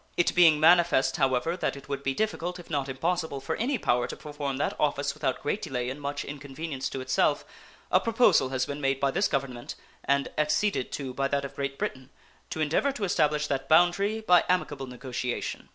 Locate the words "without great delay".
5.13-5.91